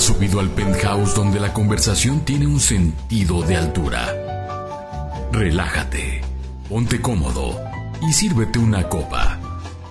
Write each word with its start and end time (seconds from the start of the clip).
Subido 0.00 0.40
al 0.40 0.48
penthouse 0.48 1.14
donde 1.14 1.38
la 1.38 1.52
conversación 1.52 2.20
tiene 2.24 2.46
un 2.46 2.58
sentido 2.58 3.42
de 3.42 3.58
altura. 3.58 4.08
Relájate, 5.30 6.22
ponte 6.70 7.02
cómodo 7.02 7.60
y 8.00 8.10
sírvete 8.14 8.58
una 8.58 8.88
copa. 8.88 9.38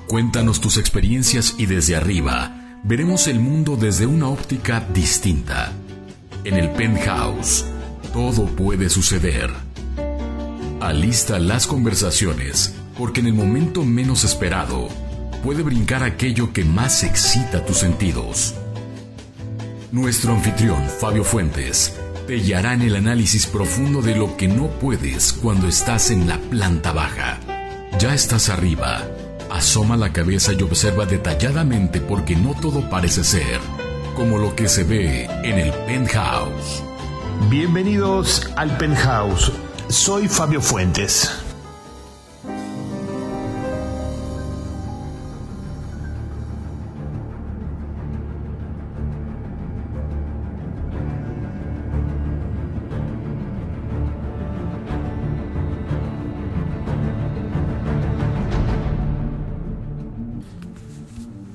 Cuéntanos 0.08 0.62
tus 0.62 0.78
experiencias 0.78 1.54
y 1.60 1.68
desde 1.68 1.96
arriba 1.96 2.80
veremos 2.84 3.28
el 3.28 3.40
mundo 3.40 3.76
desde 3.76 4.08
una 4.08 4.30
óptica 4.30 4.84
distinta. 4.92 5.74
En 6.44 6.56
el 6.56 6.72
penthouse, 6.72 7.66
todo 8.12 8.48
puede 8.48 8.90
suceder. 8.90 9.52
Alista 10.82 11.38
las 11.38 11.68
conversaciones, 11.68 12.74
porque 12.98 13.20
en 13.20 13.28
el 13.28 13.34
momento 13.34 13.86
menos 13.86 14.24
esperado, 14.24 14.90
puede 15.44 15.62
brincar 15.62 16.02
aquello 16.02 16.52
que 16.52 16.66
más 16.66 17.04
excita 17.04 17.64
tus 17.64 17.78
sentidos. 17.78 18.56
Nuestro 19.92 20.34
anfitrión, 20.34 20.88
Fabio 21.00 21.24
Fuentes, 21.24 22.00
te 22.28 22.36
guiará 22.36 22.76
en 22.76 22.84
el 22.84 22.96
análisis 22.96 23.48
profundo 23.48 24.04
de 24.04 24.16
lo 24.16 24.38
que 24.38 24.48
no 24.48 24.68
puedes 24.68 25.34
cuando 25.34 25.68
estás 25.68 26.12
en 26.12 26.28
la 26.28 26.38
planta 26.38 26.92
baja. 26.92 27.40
Ya 27.98 28.14
estás 28.14 28.50
arriba. 28.50 29.04
Asoma 29.50 29.98
la 29.98 30.14
cabeza 30.14 30.54
y 30.54 30.62
observa 30.62 31.08
detalladamente 31.08 32.02
porque 32.02 32.36
no 32.36 32.54
todo 32.54 32.88
parece 32.88 33.24
ser 33.24 33.60
como 34.16 34.38
lo 34.38 34.56
que 34.56 34.70
se 34.70 34.84
ve 34.84 35.26
en 35.44 35.58
el 35.58 35.74
penthouse. 35.88 36.84
Bienvenidos 37.50 38.48
al 38.58 38.78
penthouse. 38.78 39.52
Soy 39.88 40.28
Fabio 40.28 40.62
Fuentes. 40.62 41.32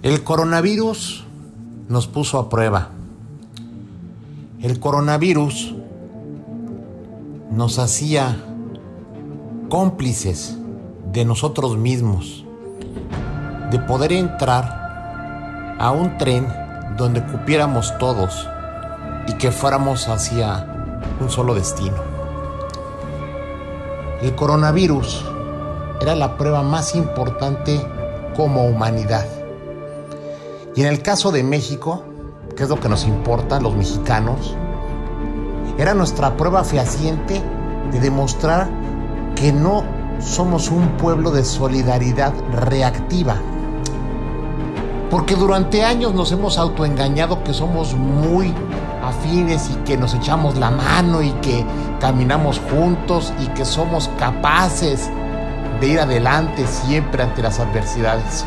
El 0.05 0.22
coronavirus 0.22 1.24
nos 1.88 2.06
puso 2.06 2.38
a 2.38 2.50
prueba. 2.50 2.91
El 4.60 4.78
coronavirus 4.78 5.74
nos 7.50 7.78
hacía 7.78 8.36
cómplices 9.70 10.58
de 11.10 11.25
nosotros 11.25 11.78
mismos, 11.78 12.44
de 13.70 13.78
poder 13.78 14.12
entrar 14.12 15.75
a 15.78 15.91
un 15.91 16.19
tren 16.19 16.48
donde 16.98 17.25
cupiéramos 17.25 17.97
todos 17.97 18.47
y 19.27 19.32
que 19.38 19.52
fuéramos 19.52 20.08
hacia 20.08 20.66
un 21.19 21.30
solo 21.30 21.55
destino. 21.55 21.97
El 24.20 24.34
coronavirus 24.34 25.25
era 26.02 26.14
la 26.14 26.36
prueba 26.36 26.62
más 26.62 26.94
importante 26.94 27.80
como 28.36 28.66
humanidad. 28.66 29.44
Y 30.77 30.80
en 30.80 30.89
el 30.89 31.03
caso 31.03 31.30
de 31.30 31.44
México, 31.44 32.03
que 32.56 32.64
es 32.64 32.69
lo 32.69 32.80
que 32.80 32.89
nos 32.89 33.05
importa, 33.05 33.61
los 33.61 33.77
mexicanos, 33.77 34.56
era 35.78 35.94
nuestra 35.94 36.36
prueba 36.36 36.64
fehaciente 36.64 37.41
de 37.92 38.00
demostrar 38.00 38.69
que 39.36 39.53
no 39.53 39.84
somos 40.20 40.70
un 40.70 40.97
pueblo 40.97 41.31
de 41.31 41.44
solidaridad 41.44 42.33
reactiva. 42.53 43.36
Porque 45.11 45.36
durante 45.36 45.84
años 45.84 46.12
nos 46.12 46.33
hemos 46.33 46.58
autoengañado 46.58 47.44
que 47.44 47.53
somos 47.53 47.94
muy 47.94 48.53
afines 49.00 49.70
y 49.70 49.75
que 49.84 49.97
nos 49.97 50.14
echamos 50.14 50.56
la 50.56 50.70
mano 50.70 51.22
y 51.22 51.31
que 51.34 51.64
caminamos 52.00 52.61
juntos 52.70 53.33
y 53.41 53.47
que 53.48 53.64
somos 53.64 54.10
capaces 54.19 55.09
de 55.81 55.87
ir 55.87 56.00
adelante 56.00 56.66
siempre 56.66 57.22
ante 57.22 57.43
las 57.43 57.60
adversidades. 57.60 58.44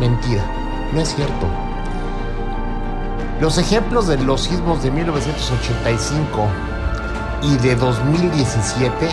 Mentira. 0.00 0.55
No 0.92 1.00
es 1.00 1.14
cierto. 1.14 1.46
Los 3.40 3.58
ejemplos 3.58 4.06
de 4.06 4.16
los 4.18 4.44
sismos 4.44 4.82
de 4.82 4.90
1985 4.90 6.46
y 7.42 7.56
de 7.58 7.76
2017 7.76 9.08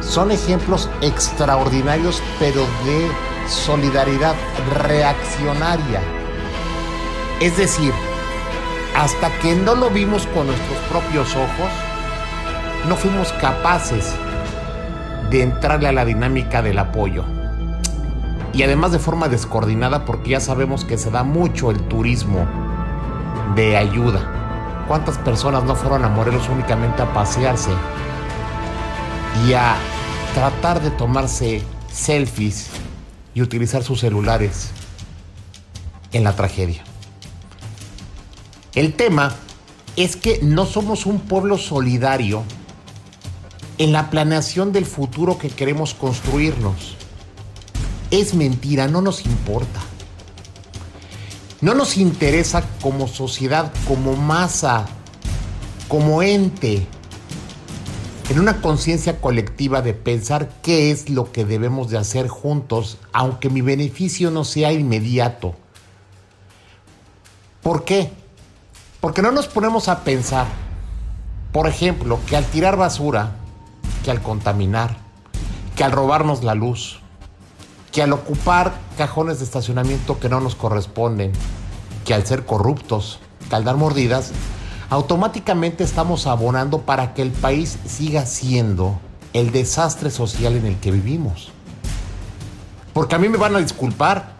son 0.00 0.30
ejemplos 0.30 0.88
extraordinarios, 1.00 2.22
pero 2.38 2.60
de 2.84 3.08
solidaridad 3.48 4.36
reaccionaria. 4.84 6.00
Es 7.40 7.56
decir, 7.56 7.92
hasta 8.94 9.30
que 9.40 9.56
no 9.56 9.74
lo 9.74 9.90
vimos 9.90 10.26
con 10.28 10.46
nuestros 10.46 10.78
propios 10.88 11.34
ojos, 11.34 11.70
no 12.88 12.94
fuimos 12.94 13.32
capaces 13.34 14.14
de 15.28 15.42
entrarle 15.42 15.88
a 15.88 15.92
la 15.92 16.04
dinámica 16.04 16.62
del 16.62 16.78
apoyo 16.78 17.24
y 18.56 18.62
además 18.62 18.90
de 18.90 18.98
forma 18.98 19.28
descoordinada 19.28 20.06
porque 20.06 20.30
ya 20.30 20.40
sabemos 20.40 20.86
que 20.86 20.96
se 20.96 21.10
da 21.10 21.22
mucho 21.22 21.70
el 21.70 21.78
turismo 21.88 22.46
de 23.54 23.76
ayuda. 23.76 24.84
¿Cuántas 24.88 25.18
personas 25.18 25.64
no 25.64 25.76
fueron 25.76 26.04
a 26.06 26.08
Morelos 26.08 26.48
únicamente 26.48 27.02
a 27.02 27.12
pasearse 27.12 27.70
y 29.46 29.52
a 29.52 29.76
tratar 30.34 30.80
de 30.80 30.90
tomarse 30.90 31.62
selfies 31.92 32.70
y 33.34 33.42
utilizar 33.42 33.82
sus 33.82 34.00
celulares 34.00 34.70
en 36.12 36.24
la 36.24 36.34
tragedia? 36.34 36.82
El 38.74 38.94
tema 38.94 39.34
es 39.96 40.16
que 40.16 40.40
no 40.42 40.64
somos 40.64 41.04
un 41.04 41.20
pueblo 41.20 41.58
solidario 41.58 42.42
en 43.76 43.92
la 43.92 44.08
planeación 44.08 44.72
del 44.72 44.86
futuro 44.86 45.36
que 45.36 45.50
queremos 45.50 45.92
construirnos 45.92 46.95
es 48.10 48.34
mentira, 48.34 48.88
no 48.88 49.00
nos 49.00 49.26
importa. 49.26 49.80
No 51.60 51.74
nos 51.74 51.96
interesa 51.96 52.64
como 52.82 53.08
sociedad, 53.08 53.72
como 53.88 54.14
masa, 54.14 54.86
como 55.88 56.22
ente, 56.22 56.86
en 58.28 58.40
una 58.40 58.60
conciencia 58.60 59.20
colectiva 59.20 59.82
de 59.82 59.94
pensar 59.94 60.50
qué 60.62 60.90
es 60.90 61.08
lo 61.08 61.32
que 61.32 61.44
debemos 61.44 61.90
de 61.90 61.98
hacer 61.98 62.28
juntos, 62.28 62.98
aunque 63.12 63.50
mi 63.50 63.60
beneficio 63.60 64.30
no 64.30 64.44
sea 64.44 64.72
inmediato. 64.72 65.54
¿Por 67.62 67.84
qué? 67.84 68.12
Porque 69.00 69.22
no 69.22 69.30
nos 69.30 69.46
ponemos 69.46 69.88
a 69.88 70.04
pensar, 70.04 70.46
por 71.52 71.68
ejemplo, 71.68 72.18
que 72.26 72.36
al 72.36 72.44
tirar 72.44 72.76
basura, 72.76 73.36
que 74.04 74.10
al 74.10 74.22
contaminar, 74.22 74.96
que 75.76 75.84
al 75.84 75.92
robarnos 75.92 76.42
la 76.42 76.54
luz, 76.54 77.00
que 77.96 78.02
al 78.02 78.12
ocupar 78.12 78.74
cajones 78.98 79.38
de 79.38 79.46
estacionamiento 79.46 80.20
que 80.20 80.28
no 80.28 80.38
nos 80.38 80.54
corresponden, 80.54 81.32
que 82.04 82.12
al 82.12 82.26
ser 82.26 82.44
corruptos, 82.44 83.20
que 83.48 83.56
al 83.56 83.64
dar 83.64 83.78
mordidas, 83.78 84.32
automáticamente 84.90 85.82
estamos 85.82 86.26
abonando 86.26 86.82
para 86.82 87.14
que 87.14 87.22
el 87.22 87.32
país 87.32 87.78
siga 87.86 88.26
siendo 88.26 89.00
el 89.32 89.50
desastre 89.50 90.10
social 90.10 90.56
en 90.56 90.66
el 90.66 90.76
que 90.78 90.90
vivimos. 90.90 91.52
Porque 92.92 93.14
a 93.14 93.18
mí 93.18 93.30
me 93.30 93.38
van 93.38 93.56
a 93.56 93.60
disculpar, 93.60 94.34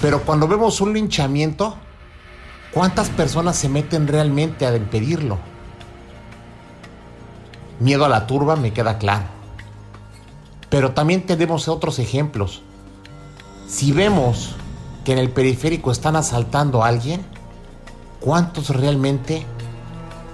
pero 0.00 0.22
cuando 0.22 0.46
vemos 0.46 0.80
un 0.80 0.92
linchamiento, 0.92 1.74
¿cuántas 2.72 3.08
personas 3.08 3.56
se 3.56 3.68
meten 3.68 4.06
realmente 4.06 4.66
a 4.66 4.76
impedirlo? 4.76 5.36
Miedo 7.80 8.04
a 8.04 8.08
la 8.08 8.28
turba 8.28 8.54
me 8.54 8.72
queda 8.72 8.98
claro. 8.98 9.39
Pero 10.70 10.92
también 10.92 11.26
tenemos 11.26 11.68
otros 11.68 11.98
ejemplos. 11.98 12.62
Si 13.68 13.92
vemos 13.92 14.54
que 15.04 15.12
en 15.12 15.18
el 15.18 15.30
periférico 15.30 15.90
están 15.90 16.16
asaltando 16.16 16.82
a 16.82 16.88
alguien, 16.88 17.22
¿cuántos 18.20 18.70
realmente 18.70 19.44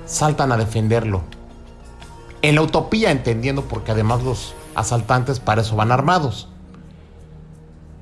saltan 0.05 0.52
a 0.52 0.56
defenderlo? 0.56 1.22
En 2.43 2.55
la 2.55 2.62
utopía 2.62 3.11
entendiendo 3.11 3.62
porque 3.62 3.93
además 3.93 4.22
los 4.22 4.55
asaltantes 4.75 5.40
para 5.40 5.62
eso 5.62 5.75
van 5.75 5.90
armados. 5.90 6.49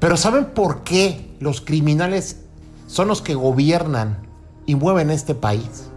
Pero 0.01 0.17
¿saben 0.17 0.47
por 0.47 0.83
qué 0.83 1.35
los 1.41 1.61
criminales 1.61 2.41
son 2.89 3.09
los 3.09 3.23
que 3.23 3.35
gobiernan 3.35 4.27
y 4.67 4.75
mueven 4.75 5.11
este 5.11 5.35
país? 5.35 5.89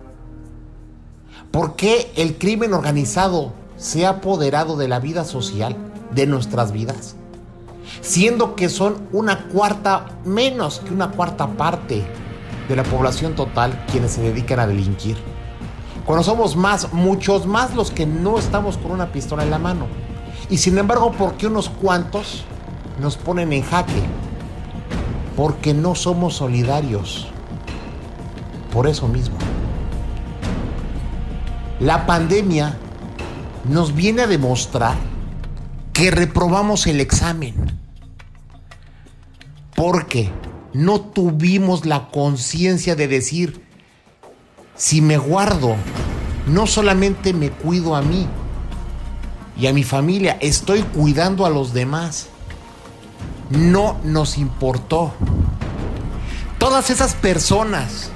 ¿Por 1.51 1.75
qué 1.75 2.11
el 2.15 2.37
crimen 2.37 2.73
organizado 2.73 3.53
se 3.77 4.05
ha 4.05 4.09
apoderado 4.09 4.77
de 4.77 4.87
la 4.87 4.99
vida 4.99 5.25
social? 5.25 5.75
De 6.11 6.27
nuestras 6.27 6.71
vidas. 6.71 7.15
Siendo 8.01 8.55
que 8.55 8.69
son 8.69 9.07
una 9.11 9.47
cuarta, 9.47 10.05
menos 10.25 10.79
que 10.79 10.93
una 10.93 11.11
cuarta 11.11 11.47
parte 11.47 12.05
de 12.67 12.75
la 12.75 12.83
población 12.83 13.35
total 13.35 13.85
quienes 13.91 14.11
se 14.11 14.21
dedican 14.21 14.59
a 14.59 14.67
delinquir. 14.67 15.17
Cuando 16.05 16.23
somos 16.23 16.55
más, 16.55 16.93
muchos 16.93 17.45
más 17.45 17.75
los 17.75 17.91
que 17.91 18.05
no 18.05 18.37
estamos 18.37 18.77
con 18.77 18.91
una 18.91 19.11
pistola 19.11 19.43
en 19.43 19.51
la 19.51 19.59
mano. 19.59 19.87
Y 20.49 20.57
sin 20.57 20.77
embargo, 20.77 21.11
¿por 21.11 21.33
qué 21.33 21.47
unos 21.47 21.69
cuantos 21.69 22.45
nos 23.01 23.17
ponen 23.17 23.51
en 23.51 23.63
jaque? 23.63 24.03
Porque 25.35 25.73
no 25.73 25.95
somos 25.95 26.35
solidarios. 26.35 27.27
por 28.71 28.87
eso 28.87 29.07
mismo. 29.07 29.35
La 31.79 32.05
pandemia 32.05 32.77
nos 33.65 33.95
viene 33.95 34.23
a 34.23 34.27
demostrar 34.27 34.95
que 35.97 36.11
reprobamos 36.11 36.85
el 36.85 37.01
examen. 37.01 37.55
Porque 39.75 40.29
no 40.71 41.01
tuvimos 41.01 41.87
la 41.87 42.09
conciencia 42.09 42.95
de 42.95 43.07
decir, 43.07 43.65
si 44.75 45.01
me 45.01 45.17
guardo, 45.17 45.75
no 46.45 46.67
solamente 46.67 47.33
me 47.33 47.49
cuido 47.49 47.95
a 47.95 48.03
mí 48.03 48.27
y 49.59 49.65
a 49.65 49.73
mi 49.73 49.83
familia, 49.83 50.37
estoy 50.39 50.83
cuidando 50.83 51.47
a 51.47 51.49
los 51.49 51.73
demás. 51.73 52.27
No 53.49 53.97
nos 54.03 54.37
importó. 54.37 55.13
Todas 56.59 56.91
esas 56.91 57.15
personas 57.15 58.11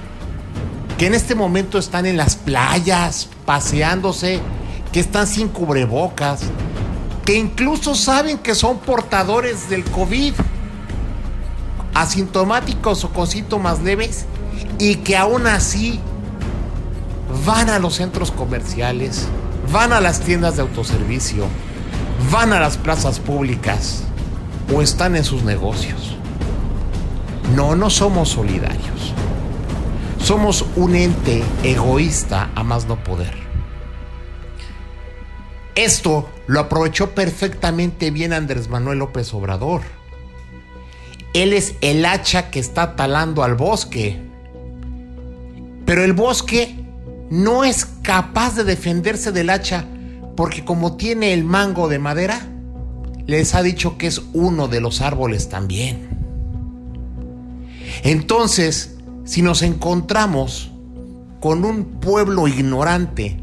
que 1.00 1.08
en 1.08 1.16
este 1.16 1.34
momento 1.34 1.80
están 1.80 2.06
en 2.06 2.16
las 2.16 2.36
playas, 2.36 3.28
paseándose, 3.48 4.40
que 4.92 5.00
están 5.00 5.26
sin 5.26 5.48
cubrebocas, 5.48 6.42
incluso 7.36 7.96
saben 7.96 8.38
que 8.38 8.56
son 8.56 8.80
portadores 8.80 9.70
del 9.70 9.84
COVID, 9.84 10.34
asintomáticos 11.94 13.04
o 13.04 13.10
con 13.10 13.28
síntomas 13.28 13.82
leves, 13.82 14.26
y 14.80 14.96
que 14.96 15.18
aún 15.18 15.48
así 15.48 16.00
van 17.46 17.70
a 17.70 17.80
los 17.80 17.96
centros 17.96 18.32
comerciales, 18.32 19.28
van 19.72 19.94
a 19.94 20.02
las 20.02 20.22
tiendas 20.22 20.56
de 20.56 20.64
autoservicio, 20.64 21.46
van 22.32 22.54
a 22.54 22.60
las 22.60 22.78
plazas 22.78 23.20
públicas 23.20 24.04
o 24.74 24.82
están 24.82 25.16
en 25.16 25.24
sus 25.24 25.44
negocios. 25.44 26.16
No, 27.56 27.76
no 27.76 27.90
somos 27.90 28.30
solidarios. 28.30 29.14
Somos 30.24 30.66
un 30.76 30.96
ente 30.96 31.44
egoísta 31.64 32.50
a 32.56 32.64
más 32.64 32.86
no 32.86 33.04
poder. 33.04 33.41
Esto 35.76 36.30
lo 36.48 36.60
aprovechó 36.60 37.12
perfectamente 37.12 38.12
bien 38.12 38.34
Andrés 38.34 38.70
Manuel 38.70 39.00
López 39.00 39.34
Obrador. 39.34 39.82
Él 41.34 41.54
es 41.54 41.76
el 41.82 42.06
hacha 42.06 42.52
que 42.52 42.60
está 42.60 42.96
talando 42.96 43.44
al 43.44 43.56
bosque. 43.56 44.20
Pero 45.86 46.04
el 46.04 46.14
bosque 46.14 46.76
no 47.30 47.64
es 47.64 47.86
capaz 47.86 48.56
de 48.56 48.66
defenderse 48.66 49.32
del 49.32 49.50
hacha 49.50 49.86
porque 50.36 50.66
como 50.66 50.98
tiene 50.98 51.34
el 51.34 51.44
mango 51.44 51.88
de 51.88 52.00
madera, 52.00 52.48
les 53.28 53.56
ha 53.56 53.62
dicho 53.62 53.98
que 53.98 54.08
es 54.08 54.22
uno 54.34 54.68
de 54.68 54.82
los 54.82 55.02
árboles 55.02 55.50
también. 55.50 56.10
Entonces, 58.04 58.98
si 59.24 59.42
nos 59.42 59.62
encontramos 59.62 60.72
con 61.40 61.64
un 61.64 61.86
pueblo 62.00 62.48
ignorante 62.48 63.40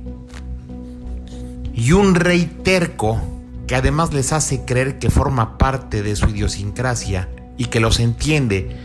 y 1.78 1.92
un 1.92 2.16
rey 2.16 2.44
terco 2.64 3.20
que 3.68 3.76
además 3.76 4.12
les 4.12 4.32
hace 4.32 4.64
creer 4.64 4.98
que 4.98 5.10
forma 5.10 5.58
parte 5.58 6.02
de 6.02 6.16
su 6.16 6.28
idiosincrasia 6.28 7.28
y 7.56 7.66
que 7.66 7.78
los 7.78 8.00
entiende 8.00 8.76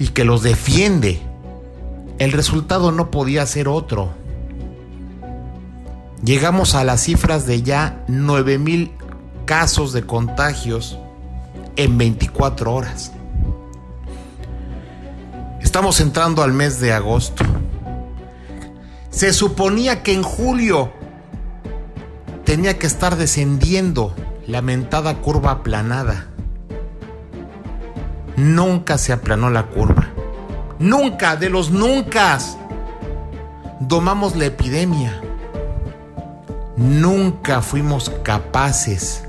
y 0.00 0.08
que 0.08 0.24
los 0.24 0.42
defiende, 0.42 1.20
el 2.18 2.32
resultado 2.32 2.90
no 2.90 3.12
podía 3.12 3.46
ser 3.46 3.68
otro 3.68 4.10
llegamos 6.24 6.74
a 6.74 6.82
las 6.84 7.02
cifras 7.02 7.46
de 7.46 7.62
ya 7.62 8.04
9 8.08 8.58
mil 8.58 8.92
casos 9.44 9.92
de 9.92 10.02
contagios 10.04 10.98
en 11.76 11.96
24 11.96 12.74
horas. 12.74 13.12
Estamos 15.60 16.00
entrando 16.00 16.42
al 16.42 16.52
mes 16.52 16.80
de 16.80 16.92
agosto. 16.92 17.44
Se 19.10 19.32
suponía 19.32 20.02
que 20.02 20.12
en 20.12 20.22
julio 20.22 20.92
tenía 22.52 22.78
que 22.78 22.86
estar 22.86 23.16
descendiendo 23.16 24.14
la 24.46 24.60
mentada 24.60 25.14
curva 25.22 25.52
aplanada. 25.52 26.26
Nunca 28.36 28.98
se 28.98 29.14
aplanó 29.14 29.48
la 29.48 29.68
curva. 29.68 30.08
Nunca, 30.78 31.36
de 31.36 31.48
los 31.48 31.70
nunca. 31.70 32.38
Domamos 33.80 34.36
la 34.36 34.44
epidemia 34.44 35.18
nunca 36.76 37.62
fuimos 37.62 38.12
capaces 38.22 39.24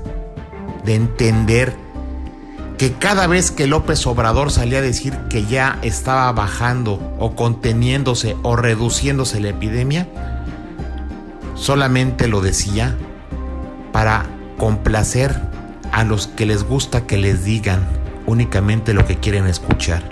de 0.84 0.94
entender 0.94 1.74
que 2.76 2.92
cada 2.92 3.26
vez 3.26 3.50
que 3.50 3.66
López 3.66 4.06
Obrador 4.06 4.50
salía 4.50 4.80
a 4.80 4.82
decir 4.82 5.16
que 5.30 5.46
ya 5.46 5.78
estaba 5.80 6.30
bajando 6.32 7.14
o 7.18 7.34
conteniéndose 7.34 8.36
o 8.42 8.54
reduciéndose 8.54 9.40
la 9.40 9.48
epidemia, 9.48 10.10
solamente 11.54 12.28
lo 12.28 12.42
decía 12.42 12.98
para 13.94 14.26
complacer 14.58 15.40
a 15.92 16.02
los 16.02 16.26
que 16.26 16.46
les 16.46 16.64
gusta 16.64 17.06
que 17.06 17.16
les 17.16 17.44
digan 17.44 17.86
únicamente 18.26 18.92
lo 18.92 19.06
que 19.06 19.20
quieren 19.20 19.46
escuchar. 19.46 20.02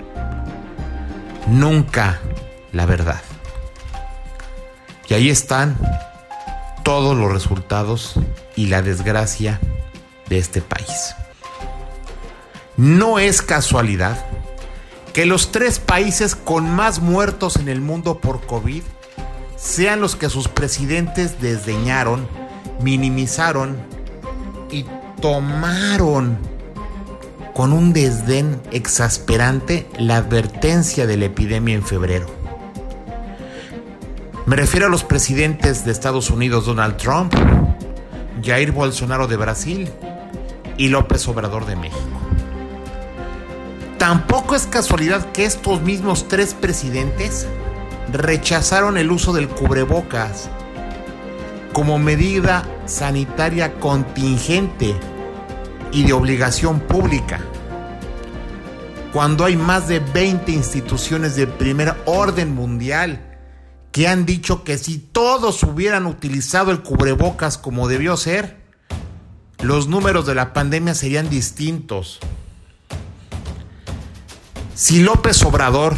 Nunca 1.47 2.21
la 2.71 2.85
verdad. 2.85 3.19
Y 5.09 5.15
ahí 5.15 5.29
están 5.29 5.75
todos 6.83 7.17
los 7.17 7.29
resultados 7.29 8.13
y 8.55 8.67
la 8.67 8.81
desgracia 8.81 9.59
de 10.29 10.37
este 10.37 10.61
país. 10.61 11.13
No 12.77 13.19
es 13.19 13.41
casualidad 13.41 14.17
que 15.11 15.25
los 15.25 15.51
tres 15.51 15.79
países 15.79 16.37
con 16.37 16.69
más 16.69 17.01
muertos 17.01 17.57
en 17.57 17.67
el 17.67 17.81
mundo 17.81 18.19
por 18.19 18.45
COVID 18.45 18.83
sean 19.57 19.99
los 19.99 20.15
que 20.15 20.29
sus 20.29 20.47
presidentes 20.47 21.41
desdeñaron, 21.41 22.29
minimizaron 22.81 23.77
y 24.71 24.85
tomaron 25.21 26.37
con 27.53 27.71
un 27.71 27.93
desdén 27.93 28.59
exasperante 28.71 29.87
la 29.97 30.17
advertencia 30.17 31.05
de 31.05 31.17
la 31.17 31.25
epidemia 31.25 31.75
en 31.75 31.83
febrero. 31.83 32.25
Me 34.45 34.55
refiero 34.55 34.87
a 34.87 34.89
los 34.89 35.03
presidentes 35.03 35.85
de 35.85 35.91
Estados 35.91 36.29
Unidos 36.29 36.65
Donald 36.65 36.97
Trump, 36.97 37.33
Jair 38.43 38.71
Bolsonaro 38.71 39.27
de 39.27 39.37
Brasil 39.37 39.89
y 40.77 40.89
López 40.89 41.27
Obrador 41.27 41.65
de 41.65 41.75
México. 41.75 42.19
Tampoco 43.97 44.55
es 44.55 44.67
casualidad 44.67 45.31
que 45.31 45.45
estos 45.45 45.81
mismos 45.81 46.27
tres 46.27 46.53
presidentes 46.53 47.47
rechazaron 48.11 48.97
el 48.97 49.11
uso 49.11 49.31
del 49.31 49.47
cubrebocas 49.47 50.49
como 51.73 51.97
medida 51.97 52.63
sanitaria 52.85 53.79
contingente 53.79 54.95
y 55.91 56.05
de 56.05 56.13
obligación 56.13 56.79
pública, 56.79 57.41
cuando 59.11 59.45
hay 59.45 59.57
más 59.57 59.87
de 59.87 59.99
20 59.99 60.51
instituciones 60.51 61.35
de 61.35 61.47
primer 61.47 61.95
orden 62.05 62.53
mundial 62.55 63.37
que 63.91 64.07
han 64.07 64.25
dicho 64.25 64.63
que 64.63 64.77
si 64.77 64.97
todos 64.97 65.61
hubieran 65.63 66.07
utilizado 66.07 66.71
el 66.71 66.81
cubrebocas 66.81 67.57
como 67.57 67.87
debió 67.87 68.17
ser, 68.17 68.63
los 69.59 69.87
números 69.87 70.25
de 70.25 70.35
la 70.35 70.53
pandemia 70.53 70.95
serían 70.95 71.29
distintos. 71.29 72.19
Si 74.73 75.01
López 75.01 75.43
Obrador 75.43 75.95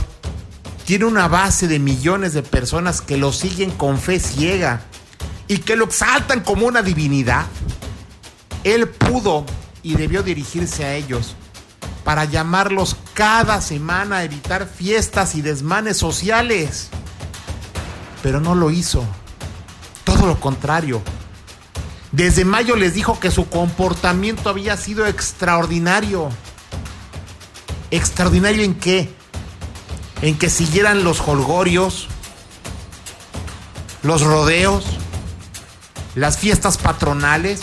tiene 0.86 1.06
una 1.06 1.28
base 1.30 1.68
de 1.68 1.80
millones 1.80 2.34
de 2.34 2.44
personas 2.44 3.02
que 3.02 3.18
lo 3.18 3.32
siguen 3.32 3.72
con 3.72 3.98
fe 3.98 4.20
ciega 4.20 4.82
y 5.48 5.60
que 5.60 5.76
lo 5.76 5.86
exaltan 5.86 6.42
como 6.42 6.66
una 6.66 6.82
divinidad, 6.82 7.46
él 8.64 8.88
pudo 8.90 9.46
y 9.84 9.96
debió 9.96 10.24
dirigirse 10.24 10.86
a 10.86 10.96
ellos 10.96 11.36
para 12.04 12.26
llamarlos 12.26 12.96
cada 13.14 13.62
semana 13.62 14.18
a 14.18 14.24
evitar 14.24 14.68
fiestas 14.68 15.36
y 15.36 15.42
desmanes 15.42 15.98
sociales 15.98 16.90
pero 18.26 18.42
no 18.42 18.56
lo 18.56 18.72
hizo. 18.72 19.06
Todo 20.04 20.26
lo 20.26 20.40
contrario. 20.40 21.04
Desde 22.12 22.44
mayo 22.44 22.76
les 22.76 22.96
dijo 22.96 23.20
que 23.20 23.30
su 23.30 23.48
comportamiento 23.48 24.50
había 24.50 24.78
sido 24.78 25.06
extraordinario. 25.06 26.30
¿Extraordinario 27.92 28.64
en 28.64 28.74
qué? 28.80 29.14
En 30.24 30.40
que 30.40 30.50
siguieran 30.50 31.04
los 31.04 31.22
holgorios, 31.22 32.08
los 34.02 34.24
rodeos, 34.24 34.86
las 36.16 36.38
fiestas 36.38 36.78
patronales, 36.78 37.62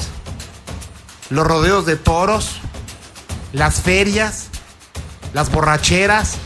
los 1.31 1.47
rodeos 1.47 1.87
de 1.87 1.97
toros, 1.97 2.57
las 3.53 3.81
ferias, 3.81 4.49
las 5.35 5.51
borracheras, 5.51 6.37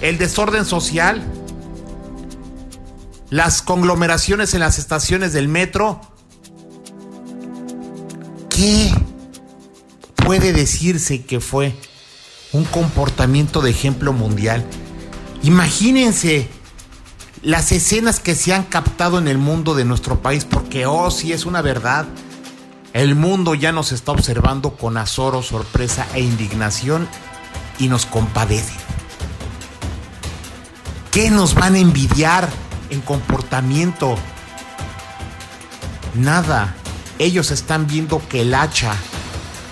el 0.00 0.18
desorden 0.18 0.64
social 0.64 1.22
las 3.32 3.62
conglomeraciones 3.62 4.52
en 4.52 4.60
las 4.60 4.78
estaciones 4.78 5.32
del 5.32 5.48
metro. 5.48 6.02
¿Qué 8.50 8.92
puede 10.16 10.52
decirse 10.52 11.24
que 11.24 11.40
fue 11.40 11.74
un 12.52 12.64
comportamiento 12.64 13.62
de 13.62 13.70
ejemplo 13.70 14.12
mundial? 14.12 14.66
Imagínense 15.42 16.46
las 17.42 17.72
escenas 17.72 18.20
que 18.20 18.36
se 18.36 18.54
han 18.54 18.62
captado 18.62 19.18
en 19.18 19.26
el 19.26 19.36
mundo 19.36 19.74
de 19.74 19.84
nuestro 19.84 20.22
país, 20.22 20.44
porque 20.44 20.86
oh, 20.86 21.10
sí 21.10 21.32
es 21.32 21.44
una 21.44 21.60
verdad. 21.60 22.06
El 22.92 23.16
mundo 23.16 23.54
ya 23.54 23.72
nos 23.72 23.90
está 23.90 24.12
observando 24.12 24.76
con 24.76 24.96
azoro, 24.96 25.42
sorpresa 25.42 26.06
e 26.14 26.20
indignación 26.20 27.08
y 27.78 27.88
nos 27.88 28.06
compadece. 28.06 28.74
¿Qué 31.10 31.30
nos 31.30 31.54
van 31.54 31.74
a 31.74 31.78
envidiar 31.78 32.48
en 32.90 33.00
comportamiento? 33.00 34.16
Nada. 36.14 36.76
Ellos 37.18 37.50
están 37.50 37.86
viendo 37.86 38.22
que 38.28 38.42
el 38.42 38.54
hacha 38.54 38.94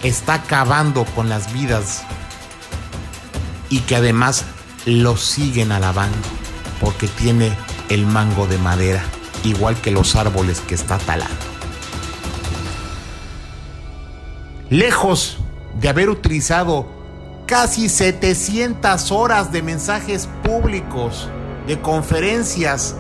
está 0.03 0.35
acabando 0.35 1.05
con 1.05 1.29
las 1.29 1.53
vidas 1.53 2.03
y 3.71 3.81
que 3.81 3.97
además 3.97 4.45
lo 4.87 5.17
siguen 5.17 5.73
alabando 5.73 6.40
porque 6.81 7.07
tiene 7.07 7.53
el 7.89 8.07
mango 8.07 8.47
de 8.47 8.59
madera, 8.59 9.03
igual 9.45 9.77
que 9.81 9.91
los 9.91 10.17
árboles 10.17 10.61
que 10.61 10.75
está 10.75 10.99
talando. 10.99 11.35
Lejos 14.71 15.39
de 15.81 15.89
haber 15.89 16.09
utilizado 16.09 16.89
casi 17.47 17.89
700 17.89 19.11
horas 19.13 19.53
de 19.53 19.63
mensajes 19.63 20.29
públicos, 20.43 21.29
de 21.67 21.81
conferencias 21.81 22.95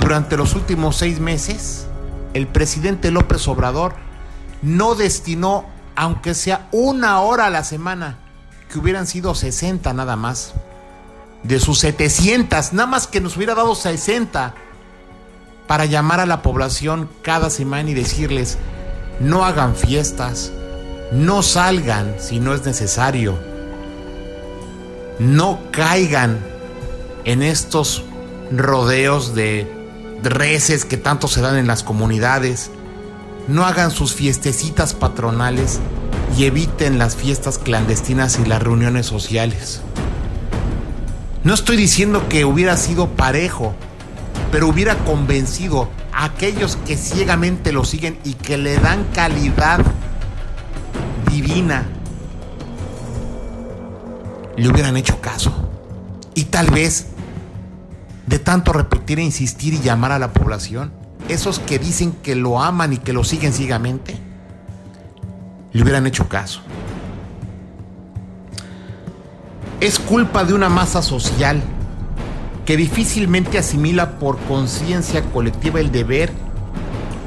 durante 0.00 0.36
los 0.36 0.54
últimos 0.54 0.96
seis 0.96 1.20
meses, 1.20 1.86
el 2.34 2.46
presidente 2.46 3.10
López 3.10 3.46
Obrador 3.48 3.94
no 4.62 4.94
destinó, 4.94 5.66
aunque 5.94 6.34
sea 6.34 6.68
una 6.72 7.20
hora 7.20 7.46
a 7.46 7.50
la 7.50 7.64
semana, 7.64 8.18
que 8.70 8.78
hubieran 8.78 9.06
sido 9.06 9.34
60 9.34 9.92
nada 9.92 10.16
más, 10.16 10.54
de 11.46 11.60
sus 11.60 11.78
700, 11.80 12.72
nada 12.72 12.86
más 12.86 13.06
que 13.06 13.20
nos 13.20 13.36
hubiera 13.36 13.54
dado 13.54 13.74
60 13.74 14.54
para 15.66 15.84
llamar 15.84 16.20
a 16.20 16.26
la 16.26 16.42
población 16.42 17.08
cada 17.22 17.50
semana 17.50 17.90
y 17.90 17.94
decirles, 17.94 18.58
no 19.20 19.44
hagan 19.44 19.74
fiestas, 19.74 20.52
no 21.12 21.42
salgan 21.42 22.16
si 22.18 22.40
no 22.40 22.54
es 22.54 22.64
necesario, 22.64 23.38
no 25.18 25.60
caigan 25.70 26.38
en 27.24 27.42
estos 27.42 28.04
rodeos 28.52 29.34
de 29.34 29.72
reces 30.22 30.84
que 30.84 30.96
tanto 30.96 31.28
se 31.28 31.40
dan 31.40 31.56
en 31.56 31.66
las 31.66 31.82
comunidades, 31.82 32.70
no 33.48 33.64
hagan 33.64 33.90
sus 33.90 34.14
fiestecitas 34.14 34.94
patronales 34.94 35.80
y 36.36 36.44
eviten 36.44 36.98
las 36.98 37.16
fiestas 37.16 37.58
clandestinas 37.58 38.38
y 38.38 38.44
las 38.44 38.62
reuniones 38.62 39.06
sociales. 39.06 39.80
No 41.46 41.54
estoy 41.54 41.76
diciendo 41.76 42.28
que 42.28 42.44
hubiera 42.44 42.76
sido 42.76 43.10
parejo, 43.10 43.72
pero 44.50 44.66
hubiera 44.66 44.96
convencido 45.04 45.88
a 46.12 46.24
aquellos 46.24 46.74
que 46.74 46.96
ciegamente 46.96 47.70
lo 47.70 47.84
siguen 47.84 48.18
y 48.24 48.34
que 48.34 48.58
le 48.58 48.80
dan 48.80 49.04
calidad 49.14 49.78
divina. 51.30 51.86
Le 54.56 54.68
hubieran 54.68 54.96
hecho 54.96 55.20
caso. 55.20 55.70
Y 56.34 56.46
tal 56.46 56.66
vez, 56.66 57.10
de 58.26 58.40
tanto 58.40 58.72
repetir 58.72 59.20
e 59.20 59.22
insistir 59.22 59.72
y 59.72 59.80
llamar 59.80 60.10
a 60.10 60.18
la 60.18 60.32
población, 60.32 60.90
esos 61.28 61.60
que 61.60 61.78
dicen 61.78 62.10
que 62.10 62.34
lo 62.34 62.60
aman 62.60 62.92
y 62.94 62.96
que 62.96 63.12
lo 63.12 63.22
siguen 63.22 63.52
ciegamente, 63.52 64.18
le 65.72 65.80
hubieran 65.80 66.08
hecho 66.08 66.28
caso 66.28 66.62
es 69.80 69.98
culpa 69.98 70.44
de 70.44 70.54
una 70.54 70.68
masa 70.68 71.02
social 71.02 71.62
que 72.64 72.76
difícilmente 72.76 73.58
asimila 73.58 74.18
por 74.18 74.38
conciencia 74.38 75.22
colectiva 75.22 75.80
el 75.80 75.92
deber 75.92 76.32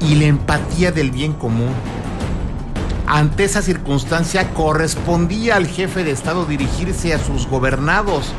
y 0.02 0.16
la 0.16 0.26
empatía 0.26 0.92
del 0.92 1.12
bien 1.12 1.34
común. 1.34 1.72
Ante 3.08 3.44
esa 3.44 3.62
circunstancia 3.62 4.50
correspondía 4.54 5.56
al 5.56 5.68
jefe 5.68 6.04
de 6.04 6.12
Estado 6.12 6.46
dirigirse 6.46 7.14
a 7.14 7.24
sus 7.24 7.48
gobernados, 7.48 8.34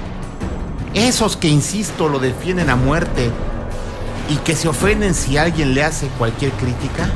esos 0.94 1.36
que, 1.36 1.48
insisto, 1.48 2.08
lo 2.08 2.18
defienden 2.18 2.68
a 2.68 2.76
muerte 2.76 3.30
y 4.28 4.36
que 4.38 4.56
se 4.56 4.68
ofenden 4.68 5.14
si 5.14 5.38
alguien 5.38 5.74
le 5.74 5.84
hace 5.84 6.08
cualquier 6.18 6.52
crítica, 6.52 7.08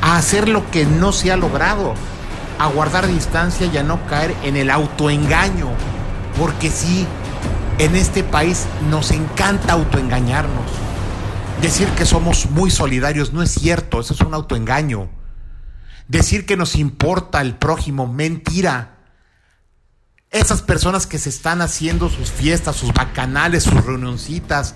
a 0.00 0.16
hacer 0.16 0.48
lo 0.48 0.70
que 0.70 0.84
no 0.84 1.12
se 1.12 1.30
ha 1.32 1.36
logrado 1.36 1.94
a 2.58 2.68
guardar 2.68 3.06
distancia 3.06 3.66
y 3.66 3.76
a 3.76 3.82
no 3.82 4.04
caer 4.06 4.34
en 4.42 4.56
el 4.56 4.70
autoengaño. 4.70 5.68
Porque 6.38 6.70
sí, 6.70 7.06
en 7.78 7.96
este 7.96 8.24
país 8.24 8.66
nos 8.90 9.10
encanta 9.10 9.74
autoengañarnos. 9.74 10.66
Decir 11.60 11.88
que 11.90 12.04
somos 12.04 12.50
muy 12.50 12.70
solidarios 12.70 13.32
no 13.32 13.42
es 13.42 13.50
cierto, 13.50 14.00
eso 14.00 14.14
es 14.14 14.20
un 14.20 14.34
autoengaño. 14.34 15.08
Decir 16.08 16.46
que 16.46 16.56
nos 16.56 16.76
importa 16.76 17.40
el 17.40 17.56
prójimo, 17.56 18.06
mentira. 18.06 18.98
Esas 20.30 20.62
personas 20.62 21.06
que 21.06 21.18
se 21.18 21.30
están 21.30 21.62
haciendo 21.62 22.08
sus 22.08 22.30
fiestas, 22.30 22.76
sus 22.76 22.92
bacanales, 22.92 23.64
sus 23.64 23.84
reunioncitas, 23.84 24.74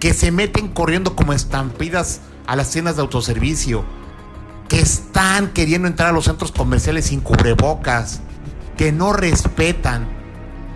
que 0.00 0.14
se 0.14 0.32
meten 0.32 0.68
corriendo 0.68 1.14
como 1.14 1.32
estampidas 1.32 2.20
a 2.46 2.56
las 2.56 2.68
cenas 2.68 2.96
de 2.96 3.02
autoservicio, 3.02 3.84
que 4.70 4.78
están 4.78 5.48
queriendo 5.48 5.88
entrar 5.88 6.10
a 6.10 6.12
los 6.12 6.26
centros 6.26 6.52
comerciales 6.52 7.06
sin 7.06 7.20
cubrebocas, 7.20 8.20
que 8.76 8.92
no 8.92 9.12
respetan. 9.12 10.06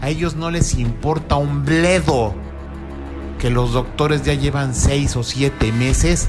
A 0.03 0.09
ellos 0.09 0.35
no 0.35 0.51
les 0.51 0.75
importa 0.75 1.37
un 1.37 1.65
bledo 1.65 2.35
que 3.39 3.51
los 3.51 3.73
doctores 3.73 4.25
ya 4.25 4.35
llevan 4.35 4.75
seis 4.75 5.15
o 5.15 5.23
siete 5.23 5.71
meses 5.71 6.29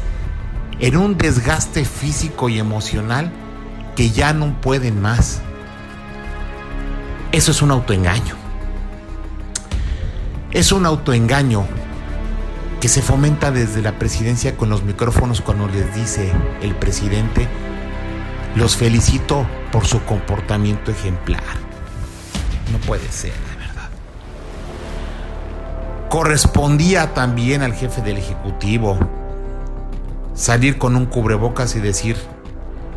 en 0.80 0.96
un 0.96 1.18
desgaste 1.18 1.86
físico 1.86 2.50
y 2.50 2.60
emocional 2.60 3.32
que 3.96 4.12
ya 4.12 4.32
no 4.32 4.62
pueden 4.62 5.02
más. 5.02 5.42
Eso 7.32 7.50
es 7.50 7.64
un 7.64 7.72
autoengaño. 7.72 8.36
Es 10.52 10.72
un 10.72 10.86
autoengaño 10.86 11.66
que 12.80 12.90
se 12.90 13.02
fomenta 13.02 13.52
desde 13.52 13.82
la 13.82 13.98
presidencia 13.98 14.58
con 14.58 14.70
los 14.70 14.84
micrófonos 14.84 15.42
cuando 15.42 15.68
les 15.68 15.94
dice 15.96 16.32
el 16.62 16.76
presidente, 16.76 17.48
los 18.56 18.76
felicito 18.76 19.46
por 19.72 19.86
su 19.86 20.04
comportamiento 20.04 20.92
ejemplar. 20.92 21.44
No 22.72 22.78
puede 22.80 23.12
ser, 23.12 23.34
de 23.34 23.56
verdad. 23.58 23.90
Correspondía 26.10 27.14
también 27.14 27.62
al 27.62 27.74
jefe 27.74 28.02
del 28.02 28.18
Ejecutivo 28.18 28.98
salir 30.34 30.78
con 30.78 30.96
un 30.96 31.06
cubrebocas 31.06 31.76
y 31.76 31.80
decir, 31.80 32.18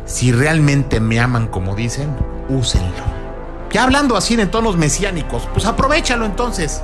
si 0.05 0.31
realmente 0.31 0.99
me 0.99 1.19
aman 1.19 1.47
como 1.47 1.75
dicen, 1.75 2.09
úsenlo. 2.49 3.19
Ya 3.71 3.83
hablando 3.83 4.17
así 4.17 4.33
en 4.33 4.49
tonos 4.49 4.77
mesiánicos, 4.77 5.47
pues 5.53 5.65
aprovechalo 5.65 6.25
entonces. 6.25 6.81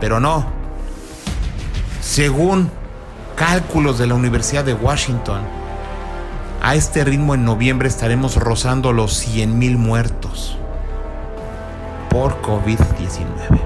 Pero 0.00 0.18
no, 0.20 0.55
según 2.06 2.70
cálculos 3.34 3.98
de 3.98 4.06
la 4.06 4.14
Universidad 4.14 4.64
de 4.64 4.74
Washington, 4.74 5.42
a 6.62 6.76
este 6.76 7.04
ritmo 7.04 7.34
en 7.34 7.44
noviembre 7.44 7.88
estaremos 7.88 8.36
rozando 8.36 8.92
los 8.92 9.26
100.000 9.26 9.76
muertos 9.76 10.56
por 12.08 12.40
COVID-19. 12.42 13.60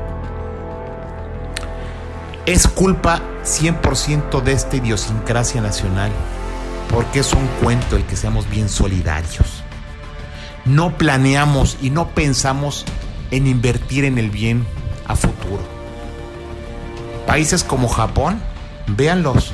Es 2.47 2.67
culpa 2.67 3.21
100% 3.45 4.43
de 4.43 4.53
esta 4.53 4.77
idiosincrasia 4.77 5.61
nacional, 5.61 6.11
porque 6.89 7.21
es 7.21 7.35
un 7.35 7.47
cuento 7.63 7.97
el 7.97 8.05
que 8.07 8.17
seamos 8.17 8.49
bien 8.49 8.71
solidarios. 8.71 9.63
No 10.65 10.97
planeamos 10.97 11.77
y 11.83 11.91
no 11.91 12.09
pensamos 12.09 12.87
en 13.31 13.47
invertir 13.47 14.07
en 14.07 14.17
el 14.17 14.31
bien 14.31 14.67
a 15.07 15.15
futuro 15.15 15.80
Países 17.31 17.63
como 17.63 17.87
Japón, 17.87 18.43
véanlos. 18.89 19.53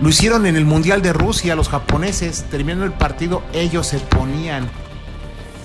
Lo 0.00 0.08
hicieron 0.08 0.46
en 0.46 0.56
el 0.56 0.64
Mundial 0.64 1.02
de 1.02 1.12
Rusia, 1.12 1.54
los 1.54 1.68
japoneses, 1.68 2.46
terminando 2.50 2.86
el 2.86 2.92
partido, 2.92 3.42
ellos 3.52 3.86
se 3.86 3.98
ponían 3.98 4.66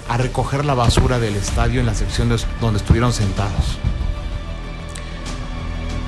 a 0.10 0.18
recoger 0.18 0.66
la 0.66 0.74
basura 0.74 1.18
del 1.18 1.38
estadio 1.38 1.80
en 1.80 1.86
la 1.86 1.96
sección 1.96 2.28
donde 2.60 2.78
estuvieron 2.78 3.14
sentados. 3.14 3.78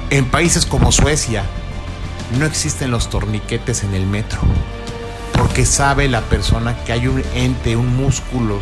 En 0.09 0.25
países 0.25 0.65
como 0.65 0.91
Suecia 0.91 1.43
no 2.37 2.45
existen 2.45 2.91
los 2.91 3.09
torniquetes 3.09 3.85
en 3.85 3.93
el 3.93 4.05
metro, 4.05 4.41
porque 5.31 5.65
sabe 5.65 6.09
la 6.09 6.23
persona 6.23 6.75
que 6.83 6.91
hay 6.91 7.07
un 7.07 7.23
ente, 7.35 7.77
un 7.77 7.95
músculo, 7.95 8.59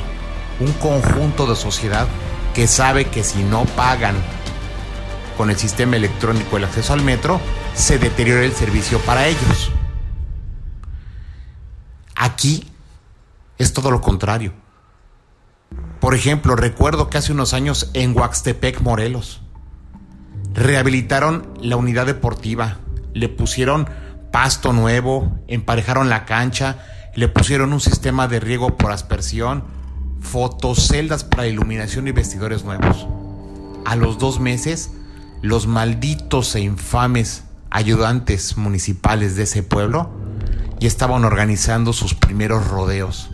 un 0.60 0.72
conjunto 0.74 1.48
de 1.48 1.56
sociedad 1.56 2.08
que 2.54 2.68
sabe 2.68 3.06
que 3.06 3.24
si 3.24 3.42
no 3.42 3.66
pagan 3.66 4.16
con 5.38 5.50
el 5.50 5.58
sistema 5.58 5.96
electrónico 5.96 6.58
el 6.58 6.64
acceso 6.64 6.94
al 6.94 7.02
metro, 7.02 7.40
se 7.74 8.00
deteriora 8.00 8.44
el 8.44 8.54
servicio 8.54 9.00
para 9.00 9.28
ellos. 9.28 9.72
Aquí 12.16 12.72
es 13.58 13.74
todo 13.74 13.92
lo 13.92 14.02
contrario. 14.02 14.54
Por 16.00 16.16
ejemplo, 16.16 16.56
recuerdo 16.56 17.10
que 17.10 17.18
hace 17.18 17.32
unos 17.32 17.54
años 17.54 17.90
en 17.94 18.18
Huaxtepec, 18.18 18.82
Morelos, 18.82 19.42
Rehabilitaron 20.56 21.50
la 21.62 21.76
unidad 21.76 22.06
deportiva, 22.06 22.78
le 23.14 23.28
pusieron 23.28 23.90
pasto 24.32 24.72
nuevo, 24.72 25.38
emparejaron 25.50 26.08
la 26.08 26.24
cancha, 26.24 26.78
le 27.14 27.28
pusieron 27.28 27.74
un 27.74 27.82
sistema 27.82 28.30
de 28.30 28.40
riego 28.40 28.78
por 28.78 28.92
aspersión, 28.92 29.66
fotoceldas 30.22 31.26
para 31.26 31.48
iluminación 31.48 32.08
y 32.08 32.14
vestidores 32.14 32.64
nuevos. 32.64 33.06
A 33.86 33.98
los 33.98 34.18
dos 34.18 34.40
meses, 34.40 34.92
los 35.46 35.68
malditos 35.68 36.56
e 36.56 36.62
infames 36.62 37.44
ayudantes 37.70 38.58
municipales 38.58 39.36
de 39.36 39.44
ese 39.44 39.62
pueblo 39.62 40.10
ya 40.80 40.88
estaban 40.88 41.24
organizando 41.24 41.94
sus 41.94 42.16
primeros 42.16 42.68
rodeos 42.68 43.30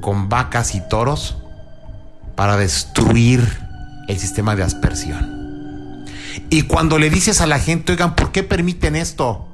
con 0.00 0.30
vacas 0.30 0.74
y 0.74 0.80
toros 0.88 1.36
para 2.34 2.56
destruir 2.56 3.46
el 4.08 4.18
sistema 4.18 4.56
de 4.56 4.62
aspersión. 4.62 6.06
Y 6.48 6.62
cuando 6.62 6.98
le 6.98 7.10
dices 7.10 7.42
a 7.42 7.46
la 7.46 7.58
gente, 7.58 7.92
oigan, 7.92 8.16
¿por 8.16 8.32
qué 8.32 8.42
permiten 8.42 8.96
esto? 8.96 9.46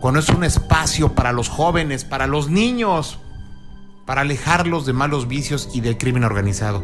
Cuando 0.00 0.18
es 0.18 0.28
un 0.30 0.42
espacio 0.42 1.14
para 1.14 1.32
los 1.32 1.48
jóvenes, 1.48 2.04
para 2.04 2.26
los 2.26 2.50
niños, 2.50 3.20
para 4.04 4.22
alejarlos 4.22 4.84
de 4.84 4.92
malos 4.92 5.28
vicios 5.28 5.68
y 5.72 5.80
del 5.80 5.96
crimen 5.96 6.24
organizado. 6.24 6.82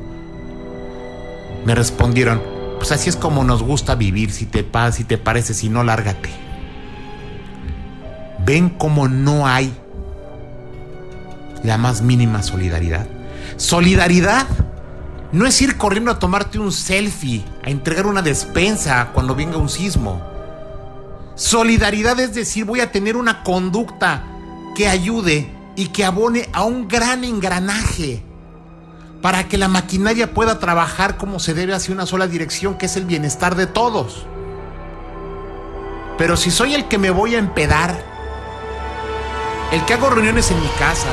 Me 1.66 1.74
respondieron, 1.74 2.61
pues 2.82 2.90
así 2.90 3.08
es 3.08 3.14
como 3.14 3.44
nos 3.44 3.62
gusta 3.62 3.94
vivir, 3.94 4.32
si 4.32 4.44
te 4.44 4.64
pasa, 4.64 4.96
si 4.96 5.04
te 5.04 5.16
parece, 5.16 5.54
si 5.54 5.68
no, 5.68 5.84
lárgate. 5.84 6.30
Ven 8.44 8.70
como 8.70 9.06
no 9.06 9.46
hay 9.46 9.72
la 11.62 11.78
más 11.78 12.02
mínima 12.02 12.42
solidaridad. 12.42 13.06
Solidaridad 13.56 14.48
no 15.30 15.46
es 15.46 15.62
ir 15.62 15.76
corriendo 15.76 16.10
a 16.10 16.18
tomarte 16.18 16.58
un 16.58 16.72
selfie, 16.72 17.44
a 17.64 17.70
entregar 17.70 18.04
una 18.04 18.20
despensa 18.20 19.10
cuando 19.14 19.36
venga 19.36 19.58
un 19.58 19.68
sismo. 19.68 20.20
Solidaridad 21.36 22.18
es 22.18 22.34
decir, 22.34 22.64
voy 22.64 22.80
a 22.80 22.90
tener 22.90 23.16
una 23.16 23.44
conducta 23.44 24.24
que 24.74 24.88
ayude 24.88 25.48
y 25.76 25.86
que 25.90 26.04
abone 26.04 26.48
a 26.52 26.64
un 26.64 26.88
gran 26.88 27.22
engranaje 27.22 28.24
para 29.22 29.48
que 29.48 29.56
la 29.56 29.68
maquinaria 29.68 30.34
pueda 30.34 30.58
trabajar 30.58 31.16
como 31.16 31.38
se 31.38 31.54
debe 31.54 31.72
hacia 31.72 31.94
una 31.94 32.06
sola 32.06 32.26
dirección, 32.26 32.76
que 32.76 32.86
es 32.86 32.96
el 32.96 33.04
bienestar 33.04 33.54
de 33.54 33.68
todos. 33.68 34.26
Pero 36.18 36.36
si 36.36 36.50
soy 36.50 36.74
el 36.74 36.88
que 36.88 36.98
me 36.98 37.10
voy 37.10 37.36
a 37.36 37.38
empedar, 37.38 37.96
el 39.70 39.82
que 39.84 39.94
hago 39.94 40.10
reuniones 40.10 40.50
en 40.50 40.60
mi 40.60 40.68
casa, 40.78 41.06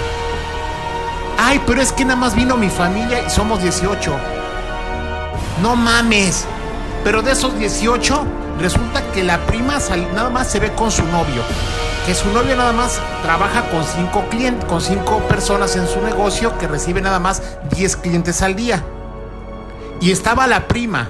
ay, 1.37 1.61
pero 1.67 1.81
es 1.81 1.91
que 1.93 2.03
nada 2.03 2.19
más 2.19 2.35
vino 2.35 2.57
mi 2.57 2.69
familia 2.69 3.25
y 3.25 3.29
somos 3.29 3.61
18. 3.61 4.11
No 5.61 5.75
mames, 5.75 6.45
pero 7.03 7.21
de 7.21 7.33
esos 7.33 7.57
18, 7.59 8.25
resulta 8.59 9.03
que 9.11 9.23
la 9.23 9.45
prima 9.45 9.77
nada 10.15 10.31
más 10.31 10.51
se 10.51 10.59
ve 10.59 10.73
con 10.73 10.89
su 10.89 11.03
novio 11.05 11.43
que 12.05 12.15
su 12.15 12.29
novio 12.31 12.55
nada 12.55 12.73
más 12.73 12.99
trabaja 13.23 13.69
con 13.69 13.83
cinco 13.83 14.25
clientes, 14.29 14.65
con 14.65 14.81
cinco 14.81 15.19
personas 15.27 15.75
en 15.75 15.87
su 15.87 16.01
negocio 16.01 16.57
que 16.57 16.67
recibe 16.67 17.01
nada 17.01 17.19
más 17.19 17.41
10 17.75 17.95
clientes 17.97 18.41
al 18.41 18.55
día. 18.55 18.83
Y 20.01 20.11
estaba 20.11 20.47
la 20.47 20.67
prima, 20.67 21.09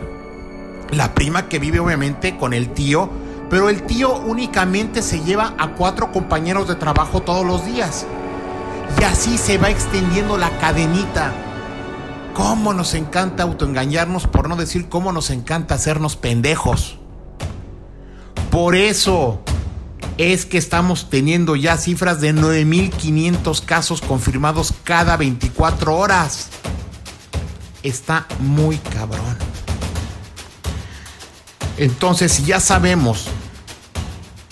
la 0.91 1.13
prima 1.13 1.47
que 1.47 1.59
vive 1.59 1.79
obviamente 1.79 2.37
con 2.37 2.53
el 2.53 2.69
tío, 2.73 3.09
pero 3.49 3.69
el 3.69 3.83
tío 3.83 4.15
únicamente 4.17 5.01
se 5.01 5.21
lleva 5.23 5.53
a 5.57 5.69
cuatro 5.69 6.11
compañeros 6.11 6.67
de 6.67 6.75
trabajo 6.75 7.21
todos 7.21 7.45
los 7.45 7.65
días. 7.65 8.05
Y 8.99 9.03
así 9.03 9.37
se 9.37 9.57
va 9.57 9.69
extendiendo 9.69 10.37
la 10.37 10.49
cadenita. 10.59 11.31
¿Cómo 12.33 12.73
nos 12.73 12.93
encanta 12.93 13.43
autoengañarnos, 13.43 14.27
por 14.27 14.49
no 14.49 14.55
decir 14.55 14.89
cómo 14.89 15.11
nos 15.11 15.29
encanta 15.29 15.75
hacernos 15.75 16.15
pendejos? 16.15 16.97
Por 18.49 18.75
eso, 18.75 19.41
es 20.17 20.45
que 20.45 20.57
estamos 20.57 21.09
teniendo 21.09 21.55
ya 21.55 21.77
cifras 21.77 22.19
de 22.19 22.33
9.500 22.33 23.63
casos 23.63 24.01
confirmados 24.01 24.73
cada 24.83 25.15
24 25.15 25.95
horas. 25.95 26.49
Está 27.83 28.27
muy 28.39 28.77
cabrón. 28.77 29.37
Entonces, 31.77 32.33
si 32.33 32.43
ya 32.43 32.59
sabemos, 32.59 33.27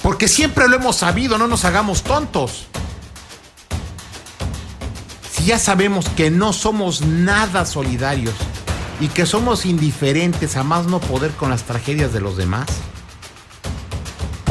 porque 0.01 0.29
siempre 0.29 0.69
lo 0.69 0.77
hemos 0.77 0.95
sabido, 0.95 1.38
no 1.38 1.47
nos 1.47 1.65
hagamos 1.65 2.01
tontos. 2.03 2.67
Si 5.29 5.43
ya 5.43 5.60
sabemos 5.60 6.07
que 6.07 6.31
no 6.31 6.53
somos 6.53 7.01
nada 7.01 7.65
solidarios 7.65 8.33
y 9.01 9.10
que 9.10 9.25
somos 9.25 9.65
indiferentes 9.65 10.55
a 10.55 10.63
más 10.63 10.86
no 10.86 11.01
poder 11.01 11.31
con 11.31 11.49
las 11.49 11.63
tragedias 11.63 12.13
de 12.13 12.21
los 12.21 12.38
demás, 12.38 12.67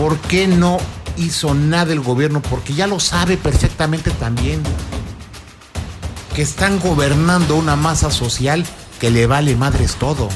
¿por 0.06 0.18
qué 0.18 0.46
no 0.46 0.78
hizo 1.16 1.52
nada 1.52 1.92
el 1.92 1.98
gobierno 1.98 2.40
porque 2.40 2.74
ya 2.74 2.86
lo 2.86 3.00
sabe 3.00 3.36
perfectamente 3.36 4.12
también. 4.12 4.62
Que 6.32 6.42
están 6.42 6.78
gobernando 6.78 7.56
una 7.56 7.74
masa 7.74 8.12
social 8.12 8.64
que 9.00 9.10
le 9.10 9.26
vale 9.26 9.56
madres 9.56 9.96
todo. 9.96 10.28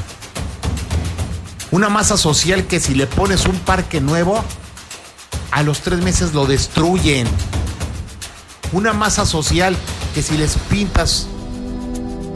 Una 1.70 1.88
masa 1.88 2.16
social 2.16 2.64
que 2.66 2.80
si 2.80 2.96
le 2.96 3.06
pones 3.06 3.46
un 3.46 3.60
parque 3.60 4.00
nuevo, 4.00 4.44
a 5.52 5.62
los 5.62 5.82
tres 5.82 6.00
meses 6.00 6.34
lo 6.34 6.46
destruyen. 6.46 7.28
Una 8.72 8.92
masa 8.92 9.24
social 9.24 9.76
que 10.16 10.22
si 10.24 10.36
les 10.36 10.56
pintas 10.68 11.28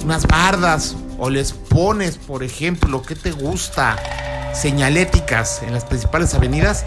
unas 0.04 0.24
bardas 0.28 0.94
o 1.18 1.30
les 1.30 1.52
pones, 1.52 2.16
por 2.16 2.44
ejemplo, 2.44 3.02
¿qué 3.02 3.16
te 3.16 3.32
gusta? 3.32 3.96
Señaléticas 4.52 5.64
en 5.64 5.74
las 5.74 5.84
principales 5.84 6.32
avenidas, 6.32 6.84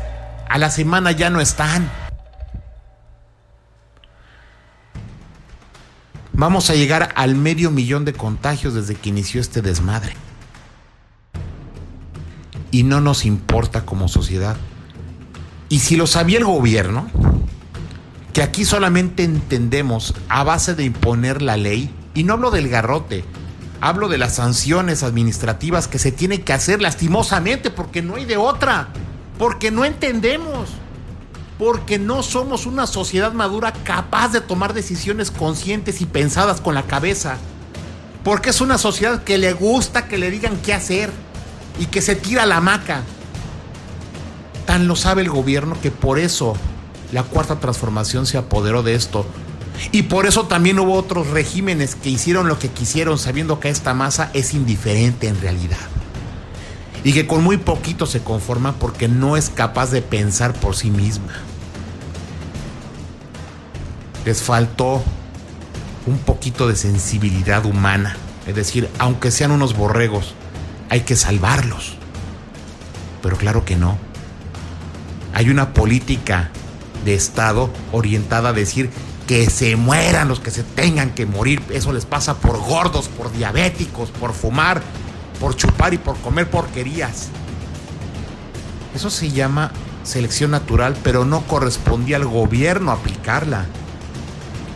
a 0.49 0.57
la 0.57 0.69
semana 0.69 1.11
ya 1.11 1.29
no 1.29 1.41
están. 1.41 1.89
Vamos 6.33 6.69
a 6.69 6.75
llegar 6.75 7.13
al 7.15 7.35
medio 7.35 7.71
millón 7.71 8.05
de 8.05 8.13
contagios 8.13 8.75
desde 8.75 8.95
que 8.95 9.09
inició 9.09 9.41
este 9.41 9.61
desmadre. 9.61 10.13
Y 12.69 12.83
no 12.83 13.01
nos 13.01 13.25
importa 13.25 13.85
como 13.85 14.07
sociedad. 14.07 14.55
Y 15.69 15.79
si 15.79 15.95
lo 15.95 16.05
sabía 16.05 16.37
el 16.37 16.45
gobierno, 16.45 17.09
que 18.33 18.43
aquí 18.43 18.65
solamente 18.65 19.23
entendemos 19.23 20.13
a 20.29 20.43
base 20.43 20.75
de 20.75 20.83
imponer 20.83 21.41
la 21.41 21.57
ley, 21.57 21.89
y 22.13 22.23
no 22.23 22.33
hablo 22.33 22.51
del 22.51 22.69
garrote, 22.69 23.25
hablo 23.81 24.07
de 24.07 24.19
las 24.19 24.35
sanciones 24.35 25.01
administrativas 25.01 25.87
que 25.87 25.99
se 25.99 26.11
tienen 26.11 26.43
que 26.43 26.53
hacer 26.53 26.81
lastimosamente 26.81 27.71
porque 27.71 28.01
no 28.01 28.15
hay 28.15 28.25
de 28.25 28.37
otra. 28.37 28.89
Porque 29.37 29.71
no 29.71 29.85
entendemos. 29.85 30.69
Porque 31.57 31.97
no 31.97 32.21
somos 32.21 32.65
una 32.65 32.85
sociedad 32.85 33.33
madura 33.33 33.73
capaz 33.83 34.31
de 34.31 34.41
tomar 34.41 34.73
decisiones 34.73 35.31
conscientes 35.31 36.01
y 36.01 36.05
pensadas 36.05 36.61
con 36.61 36.75
la 36.75 36.83
cabeza. 36.83 37.37
Porque 38.23 38.51
es 38.51 38.61
una 38.61 38.77
sociedad 38.77 39.23
que 39.23 39.37
le 39.37 39.53
gusta 39.53 40.07
que 40.07 40.17
le 40.17 40.29
digan 40.29 40.57
qué 40.63 40.73
hacer 40.73 41.11
y 41.79 41.85
que 41.87 42.01
se 42.01 42.15
tira 42.15 42.45
la 42.45 42.57
hamaca. 42.57 43.01
Tan 44.65 44.87
lo 44.87 44.95
sabe 44.95 45.21
el 45.21 45.29
gobierno 45.29 45.79
que 45.81 45.91
por 45.91 46.19
eso 46.19 46.55
la 47.11 47.23
cuarta 47.23 47.59
transformación 47.59 48.25
se 48.25 48.37
apoderó 48.37 48.83
de 48.83 48.95
esto. 48.95 49.25
Y 49.91 50.03
por 50.03 50.25
eso 50.25 50.45
también 50.47 50.79
hubo 50.79 50.93
otros 50.93 51.27
regímenes 51.27 51.95
que 51.95 52.09
hicieron 52.09 52.47
lo 52.47 52.59
que 52.59 52.69
quisieron 52.69 53.17
sabiendo 53.17 53.59
que 53.59 53.69
esta 53.69 53.93
masa 53.93 54.29
es 54.33 54.53
indiferente 54.53 55.27
en 55.27 55.39
realidad 55.39 55.77
y 57.07 57.13
que 57.13 57.25
con 57.25 57.41
muy 57.41 57.55
poquito 57.55 58.05
se 58.05 58.19
conforma 58.19 58.73
porque 58.73 59.07
no 59.07 59.37
es 59.37 59.49
capaz 59.49 59.91
de 59.91 60.01
pensar 60.01 60.51
por 60.51 60.75
sí 60.75 60.91
misma. 60.91 61.31
Les 64.25 64.41
faltó 64.41 65.01
un 66.05 66.17
poquito 66.17 66.67
de 66.67 66.75
sensibilidad 66.75 67.65
humana, 67.65 68.17
es 68.45 68.55
decir, 68.55 68.89
aunque 68.99 69.31
sean 69.31 69.51
unos 69.51 69.73
borregos, 69.73 70.33
hay 70.89 71.03
que 71.03 71.15
salvarlos. 71.15 71.95
Pero 73.21 73.37
claro 73.37 73.63
que 73.63 73.77
no. 73.77 73.97
Hay 75.33 75.49
una 75.49 75.73
política 75.73 76.49
de 77.05 77.13
Estado 77.13 77.69
orientada 77.93 78.49
a 78.49 78.53
decir 78.53 78.89
que 79.27 79.49
se 79.49 79.77
mueran 79.77 80.27
los 80.27 80.41
que 80.41 80.51
se 80.51 80.63
tengan 80.63 81.11
que 81.11 81.25
morir. 81.25 81.63
Eso 81.69 81.93
les 81.93 82.05
pasa 82.05 82.35
por 82.35 82.59
gordos, 82.59 83.07
por 83.07 83.31
diabéticos, 83.31 84.09
por 84.09 84.33
fumar, 84.33 84.83
por 85.39 85.55
chupar 85.55 85.93
y 85.93 85.97
por 85.97 86.17
comer 86.17 86.49
porquerías. 86.49 87.29
Eso 88.95 89.09
se 89.09 89.29
llama 89.29 89.71
selección 90.03 90.51
natural, 90.51 90.95
pero 91.03 91.25
no 91.25 91.41
correspondía 91.41 92.17
al 92.17 92.25
gobierno 92.25 92.91
aplicarla. 92.91 93.65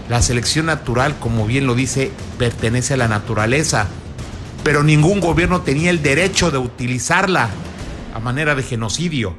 La 0.10 0.21
selección 0.21 0.65
natural, 0.65 1.17
como 1.19 1.45
bien 1.45 1.65
lo 1.65 1.74
dice, 1.74 2.12
pertenece 2.38 2.95
a 2.95 2.97
la 2.97 3.08
naturaleza, 3.08 3.88
pero 4.63 4.84
ningún 4.84 5.19
gobierno 5.21 5.62
tenía 5.62 5.89
el 5.89 6.04
derecho 6.04 6.52
de 6.52 6.58
utilizarla 6.58 7.50
a 8.13 8.19
manera 8.19 8.56
de 8.56 8.63
genocidio. 8.63 9.36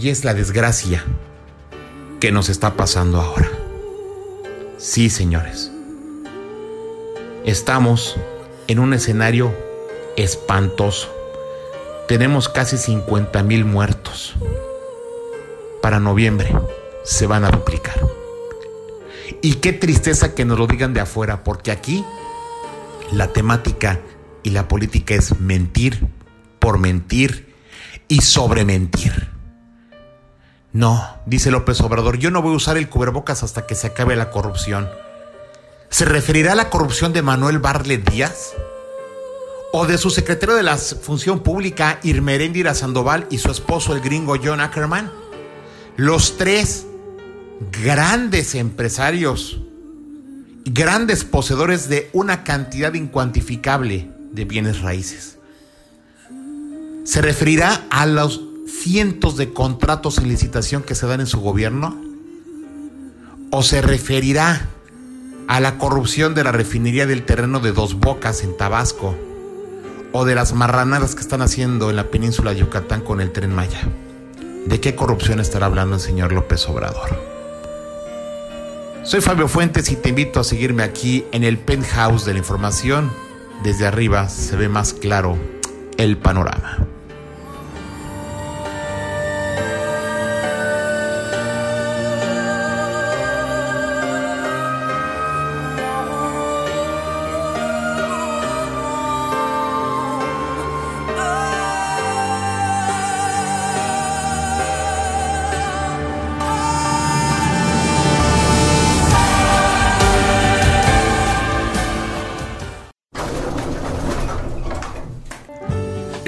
Y 0.00 0.08
es 0.08 0.24
la 0.24 0.32
desgracia 0.32 1.04
que 2.18 2.32
nos 2.32 2.48
está 2.48 2.76
pasando 2.76 3.20
ahora. 3.20 3.50
Sí, 4.78 5.10
señores. 5.10 5.70
Estamos 7.44 8.16
en 8.70 8.78
un 8.78 8.94
escenario 8.94 9.52
espantoso. 10.16 11.12
tenemos 12.06 12.48
casi 12.48 12.78
50 12.78 13.42
mil 13.42 13.64
muertos. 13.64 14.36
Para 15.82 15.98
noviembre 15.98 16.54
se 17.02 17.26
van 17.26 17.44
a 17.44 17.50
duplicar. 17.50 18.00
Y 19.42 19.54
qué 19.54 19.72
tristeza 19.72 20.36
que 20.36 20.44
nos 20.44 20.56
lo 20.56 20.68
digan 20.68 20.94
de 20.94 21.00
afuera, 21.00 21.42
porque 21.42 21.72
aquí 21.72 22.04
la 23.10 23.32
temática 23.32 23.98
y 24.44 24.50
la 24.50 24.68
política 24.68 25.14
es 25.14 25.40
mentir 25.40 26.06
por 26.60 26.78
mentir 26.78 27.52
y 28.06 28.20
sobre 28.20 28.64
mentir. 28.64 29.30
No, 30.72 31.16
dice 31.26 31.50
López 31.50 31.80
Obrador, 31.80 32.18
yo 32.18 32.30
no 32.30 32.40
voy 32.40 32.52
a 32.52 32.56
usar 32.56 32.76
el 32.76 32.88
cubrebocas 32.88 33.42
hasta 33.42 33.66
que 33.66 33.74
se 33.74 33.88
acabe 33.88 34.14
la 34.14 34.30
corrupción. 34.30 34.88
¿Se 35.90 36.04
referirá 36.04 36.52
a 36.52 36.54
la 36.54 36.70
corrupción 36.70 37.12
de 37.12 37.20
Manuel 37.20 37.58
Barlet 37.58 38.08
Díaz? 38.08 38.54
¿O 39.72 39.86
de 39.86 39.98
su 39.98 40.10
secretario 40.10 40.54
de 40.54 40.62
la 40.62 40.78
Función 40.78 41.40
Pública, 41.40 41.98
Irmeréndira 42.04 42.74
Sandoval, 42.74 43.26
y 43.28 43.38
su 43.38 43.50
esposo, 43.50 43.92
el 43.92 44.00
gringo 44.00 44.36
John 44.42 44.60
Ackerman? 44.60 45.10
Los 45.96 46.36
tres 46.36 46.86
grandes 47.82 48.54
empresarios, 48.54 49.60
grandes 50.64 51.24
poseedores 51.24 51.88
de 51.88 52.08
una 52.12 52.44
cantidad 52.44 52.94
incuantificable 52.94 54.10
de 54.32 54.44
bienes 54.44 54.80
raíces. 54.80 55.38
¿Se 57.04 57.20
referirá 57.20 57.84
a 57.90 58.06
los 58.06 58.40
cientos 58.68 59.36
de 59.36 59.52
contratos 59.52 60.18
en 60.18 60.28
licitación 60.28 60.84
que 60.84 60.94
se 60.94 61.08
dan 61.08 61.20
en 61.20 61.26
su 61.26 61.40
gobierno? 61.40 62.00
¿O 63.50 63.64
se 63.64 63.82
referirá 63.82 64.68
a 65.50 65.58
la 65.58 65.78
corrupción 65.78 66.32
de 66.36 66.44
la 66.44 66.52
refinería 66.52 67.08
del 67.08 67.24
terreno 67.24 67.58
de 67.58 67.72
Dos 67.72 67.98
Bocas 67.98 68.44
en 68.44 68.56
Tabasco? 68.56 69.16
¿O 70.12 70.24
de 70.24 70.36
las 70.36 70.52
marranadas 70.52 71.16
que 71.16 71.22
están 71.22 71.42
haciendo 71.42 71.90
en 71.90 71.96
la 71.96 72.04
península 72.04 72.52
de 72.52 72.60
Yucatán 72.60 73.00
con 73.00 73.20
el 73.20 73.32
tren 73.32 73.52
Maya? 73.52 73.80
¿De 74.66 74.80
qué 74.80 74.94
corrupción 74.94 75.40
estará 75.40 75.66
hablando 75.66 75.96
el 75.96 76.00
señor 76.00 76.30
López 76.30 76.68
Obrador? 76.68 77.20
Soy 79.02 79.20
Fabio 79.22 79.48
Fuentes 79.48 79.90
y 79.90 79.96
te 79.96 80.10
invito 80.10 80.38
a 80.38 80.44
seguirme 80.44 80.84
aquí 80.84 81.24
en 81.32 81.42
el 81.42 81.58
penthouse 81.58 82.24
de 82.24 82.34
la 82.34 82.38
información. 82.38 83.10
Desde 83.64 83.88
arriba 83.88 84.28
se 84.28 84.54
ve 84.54 84.68
más 84.68 84.92
claro 84.92 85.36
el 85.96 86.16
panorama. 86.16 86.86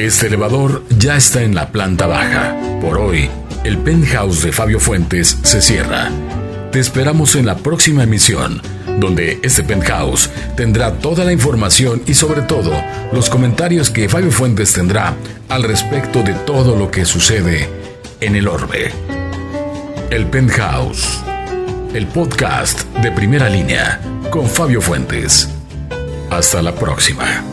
Este 0.02 0.26
elevador 0.26 0.82
ya 0.98 1.16
está 1.16 1.42
en 1.42 1.54
la 1.54 1.70
planta 1.70 2.08
baja. 2.08 2.56
Por 2.80 2.98
hoy, 2.98 3.30
el 3.62 3.78
penthouse 3.78 4.42
de 4.42 4.50
Fabio 4.50 4.80
Fuentes 4.80 5.38
se 5.44 5.62
cierra. 5.62 6.10
Te 6.72 6.80
esperamos 6.80 7.36
en 7.36 7.46
la 7.46 7.54
próxima 7.54 8.02
emisión, 8.02 8.60
donde 8.98 9.38
este 9.44 9.62
penthouse 9.62 10.28
tendrá 10.56 10.98
toda 10.98 11.24
la 11.24 11.32
información 11.32 12.02
y 12.04 12.14
sobre 12.14 12.42
todo 12.42 12.72
los 13.12 13.30
comentarios 13.30 13.90
que 13.90 14.08
Fabio 14.08 14.32
Fuentes 14.32 14.72
tendrá 14.72 15.14
al 15.48 15.62
respecto 15.62 16.24
de 16.24 16.34
todo 16.34 16.74
lo 16.74 16.90
que 16.90 17.04
sucede 17.04 17.68
en 18.20 18.34
el 18.34 18.48
orbe. 18.48 18.90
El 20.10 20.26
penthouse, 20.26 21.22
el 21.94 22.08
podcast 22.08 22.82
de 22.96 23.12
primera 23.12 23.48
línea 23.48 24.00
con 24.30 24.48
Fabio 24.48 24.80
Fuentes. 24.82 25.48
Hasta 26.28 26.60
la 26.60 26.74
próxima. 26.74 27.51